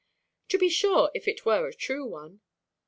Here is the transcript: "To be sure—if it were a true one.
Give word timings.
"To 0.49 0.57
be 0.57 0.67
sure—if 0.67 1.27
it 1.27 1.45
were 1.45 1.67
a 1.67 1.73
true 1.75 2.07
one. 2.07 2.39